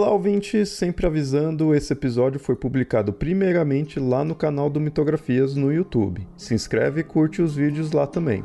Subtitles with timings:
[0.00, 0.64] Olá, ouvinte!
[0.64, 6.26] Sempre avisando, esse episódio foi publicado primeiramente lá no canal do Mitografias no YouTube.
[6.38, 8.42] Se inscreve e curte os vídeos lá também.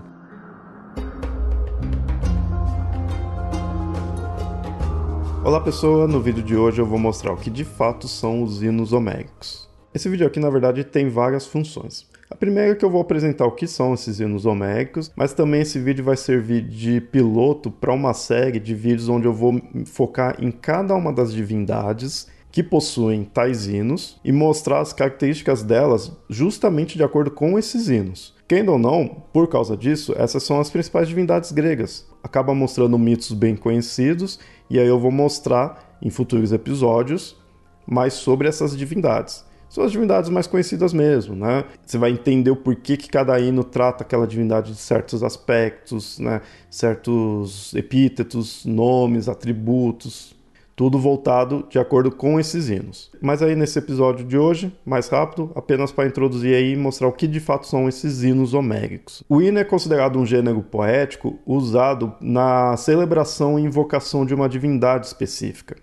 [5.46, 8.62] Olá pessoa, no vídeo de hoje eu vou mostrar o que de fato são os
[8.62, 9.70] hinos homéricos.
[9.94, 12.06] Esse vídeo aqui na verdade tem várias funções.
[12.36, 15.62] A primeira é que eu vou apresentar o que são esses hinos homéricos, mas também
[15.62, 19.54] esse vídeo vai servir de piloto para uma série de vídeos onde eu vou
[19.86, 26.12] focar em cada uma das divindades que possuem tais hinos e mostrar as características delas
[26.30, 28.36] justamente de acordo com esses hinos.
[28.50, 32.06] Quem ou não, por causa disso, essas são as principais divindades gregas.
[32.22, 37.38] Acaba mostrando mitos bem conhecidos e aí eu vou mostrar em futuros episódios
[37.88, 41.66] mais sobre essas divindades são as divindades mais conhecidas mesmo, né?
[41.86, 46.42] Você vai entender o porquê que cada hino trata aquela divindade de certos aspectos, né?
[46.70, 50.36] Certos epítetos, nomes, atributos,
[50.76, 53.10] tudo voltado de acordo com esses hinos.
[53.22, 57.14] Mas aí nesse episódio de hoje, mais rápido, apenas para introduzir aí e mostrar o
[57.14, 59.24] que de fato são esses hinos homéricos.
[59.30, 65.08] O hino é considerado um gênero poético usado na celebração e invocação de uma divindade
[65.08, 65.78] específica,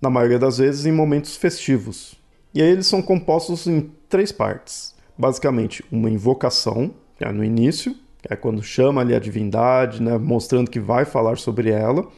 [0.00, 2.15] na maioria das vezes em momentos festivos.
[2.56, 4.94] E aí eles são compostos em três partes.
[5.18, 7.94] Basicamente, uma invocação, é no início,
[8.26, 12.08] é quando chama ali a divindade, né, mostrando que vai falar sobre ela.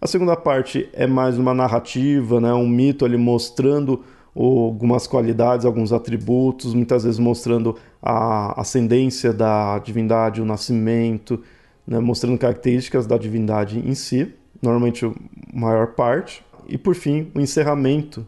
[0.00, 4.04] A segunda parte é mais uma narrativa, né, um mito ali mostrando
[4.36, 11.42] algumas qualidades, alguns atributos, muitas vezes mostrando a ascendência da divindade, o nascimento,
[11.84, 14.32] né, mostrando características da divindade em si,
[14.62, 15.12] normalmente a
[15.52, 16.46] maior parte.
[16.68, 18.24] E por fim, o encerramento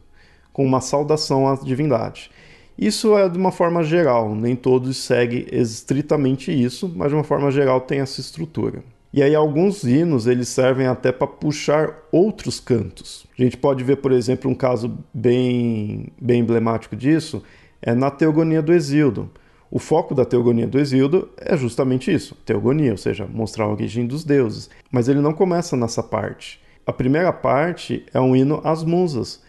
[0.58, 2.32] com uma saudação à divindade.
[2.76, 7.48] Isso é de uma forma geral, nem todos seguem estritamente isso, mas de uma forma
[7.52, 8.82] geral tem essa estrutura.
[9.12, 13.24] E aí alguns hinos eles servem até para puxar outros cantos.
[13.38, 17.40] A gente pode ver, por exemplo, um caso bem, bem emblemático disso
[17.80, 19.30] é na Teogonia do Exildo.
[19.70, 24.08] O foco da Teogonia do Exildo é justamente isso, teogonia, ou seja, mostrar a origem
[24.08, 24.68] dos deuses.
[24.90, 26.60] Mas ele não começa nessa parte.
[26.84, 29.46] A primeira parte é um hino às musas,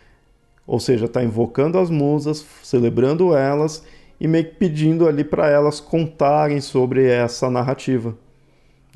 [0.69, 3.84] ou seja, está invocando as musas, celebrando elas
[4.22, 8.16] e meio que pedindo ali para elas contarem sobre essa narrativa.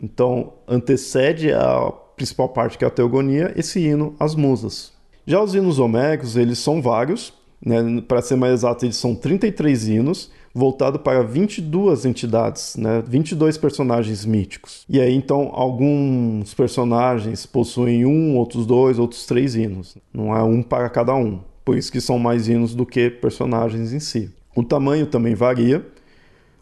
[0.01, 4.93] Então, antecede a principal parte que é a teogonia, esse hino às musas.
[5.25, 7.33] Já os hinos homéricos, eles são vários,
[7.65, 8.03] né?
[8.07, 13.01] para ser mais exato, eles são 33 hinos, voltado para 22 entidades, né?
[13.07, 14.85] 22 personagens míticos.
[14.87, 19.97] E aí então alguns personagens possuem um, outros dois, outros três hinos.
[20.13, 23.93] Não é um para cada um por isso que são mais hinos do que personagens
[23.93, 24.31] em si.
[24.55, 25.85] O tamanho também varia.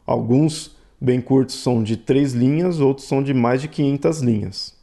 [0.05, 4.81] Alguns bem curtos são de três linhas, outros são de mais de 500 linhas.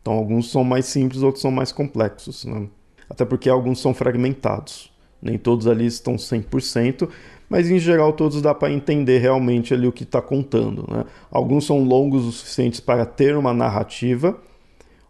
[0.00, 2.44] Então, alguns são mais simples, outros são mais complexos.
[2.44, 2.68] Né?
[3.08, 4.90] Até porque alguns são fragmentados.
[5.20, 7.06] Nem todos ali estão 100%,
[7.48, 10.86] mas em geral todos dá para entender realmente ali o que está contando.
[10.90, 11.04] Né?
[11.30, 14.40] Alguns são longos o suficiente para ter uma narrativa,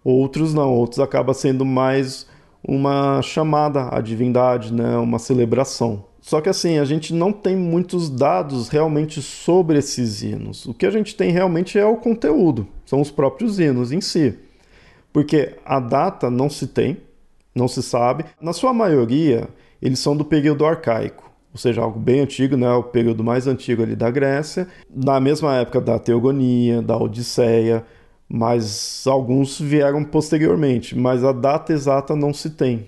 [0.03, 0.73] outros não.
[0.75, 2.27] Outros acaba sendo mais
[2.63, 6.05] uma chamada à divindade, né, uma celebração.
[6.21, 10.67] Só que assim, a gente não tem muitos dados realmente sobre esses hinos.
[10.67, 14.39] O que a gente tem realmente é o conteúdo, são os próprios hinos em si.
[15.13, 16.99] Porque a data não se tem,
[17.55, 18.25] não se sabe.
[18.41, 19.49] Na sua maioria,
[19.81, 22.71] eles são do período arcaico, ou seja, algo bem antigo, né?
[22.73, 27.85] o período mais antigo ali da Grécia, na mesma época da Teogonia, da Odisseia,
[28.33, 32.87] mas alguns vieram posteriormente, mas a data exata não se tem,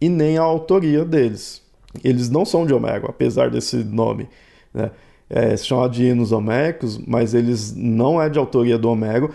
[0.00, 1.60] e nem a autoria deles.
[2.04, 4.28] Eles não são de Homero, apesar desse nome.
[4.72, 4.90] Né?
[5.28, 9.34] É, se chama de hinos homéricos, mas eles não é de autoria do Homero.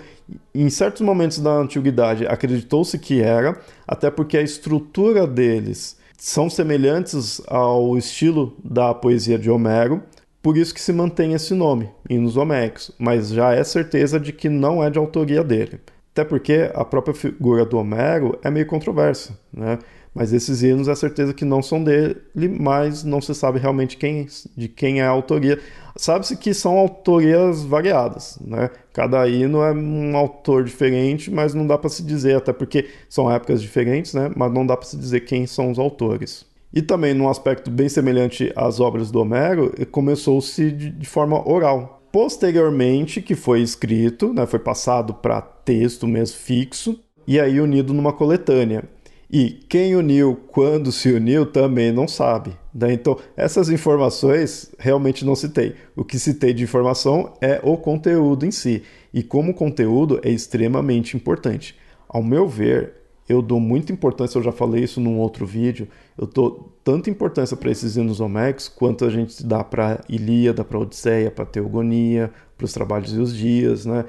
[0.55, 7.41] Em certos momentos da antiguidade acreditou-se que era, até porque a estrutura deles são semelhantes
[7.47, 10.01] ao estilo da poesia de Homero,
[10.47, 14.47] por isso que se mantém esse nome, hinos homéricos, mas já é certeza de que
[14.47, 15.77] não é de autoria dele.
[16.13, 19.77] Até porque a própria figura do Homero é meio controversa, né?
[20.15, 24.25] Mas esses hinos é certeza que não são dele, mas não se sabe realmente quem,
[24.55, 25.59] de quem é a autoria.
[25.97, 28.69] Sabe-se que são autorias variadas, né?
[28.93, 33.29] Cada hino é um autor diferente, mas não dá para se dizer, até porque são
[33.29, 34.31] épocas diferentes, né?
[34.33, 36.46] Mas não dá para se dizer quem são os autores.
[36.73, 42.01] E também, num aspecto bem semelhante às obras do Homero, começou-se de, forma oral.
[42.11, 48.13] Posteriormente, que foi escrito, né, foi passado para texto mesmo fixo, e aí unido numa
[48.13, 48.83] coletânea.
[49.29, 52.51] E quem uniu, quando se uniu, também não sabe.
[52.73, 52.93] Né?
[52.93, 55.73] Então, essas informações realmente não tem.
[55.95, 58.83] O que tem de informação é o conteúdo em si.
[59.13, 61.75] E como conteúdo é extremamente importante.
[62.07, 62.93] Ao meu ver,
[63.27, 65.87] eu dou muita importância, eu já falei isso num outro vídeo,
[66.17, 70.79] eu dou tanta importância para esses hinos homéricos quanto a gente dá para Ilíada, para
[70.79, 74.05] Odisseia, para Teogonia, para os trabalhos e os dias, né?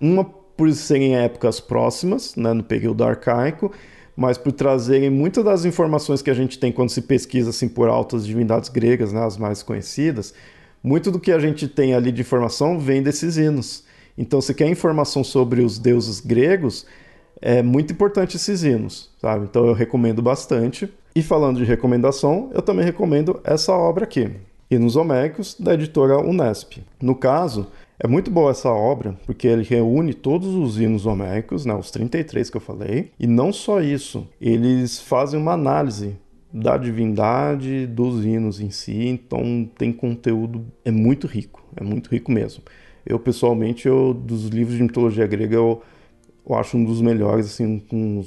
[0.00, 3.70] Uma por serem épocas próximas, né, no período arcaico,
[4.16, 7.88] mas por trazerem muitas das informações que a gente tem quando se pesquisa assim por
[7.88, 10.32] altas divindades gregas, né, as mais conhecidas,
[10.82, 13.84] muito do que a gente tem ali de informação vem desses hinos.
[14.16, 16.86] Então, se quer informação sobre os deuses gregos,
[17.40, 19.44] é muito importante esses hinos, sabe?
[19.44, 20.88] Então eu recomendo bastante.
[21.14, 24.30] E falando de recomendação, eu também recomendo essa obra aqui,
[24.70, 26.82] Hinos Homéricos, da editora Unesp.
[27.00, 27.68] No caso,
[27.98, 32.50] é muito boa essa obra, porque ele reúne todos os hinos homéricos, né, os 33
[32.50, 36.14] que eu falei, e não só isso, eles fazem uma análise
[36.52, 42.30] da divindade dos hinos em si, então tem conteúdo, é muito rico, é muito rico
[42.30, 42.62] mesmo.
[43.04, 45.82] Eu, pessoalmente, eu, dos livros de mitologia grega, eu,
[46.48, 48.24] eu acho um dos melhores, assim, com,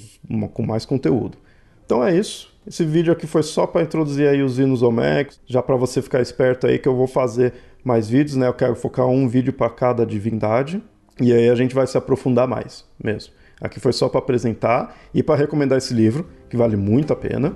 [0.50, 1.38] com mais conteúdo.
[1.86, 2.54] Então é isso.
[2.68, 6.22] Esse vídeo aqui foi só para introduzir aí os hinos homéricos, já para você ficar
[6.22, 8.48] esperto aí que eu vou fazer mais vídeos, né?
[8.48, 10.82] Eu quero focar um vídeo para cada divindade
[11.20, 13.34] e aí a gente vai se aprofundar mais mesmo.
[13.60, 17.56] Aqui foi só para apresentar e para recomendar esse livro, que vale muito a pena.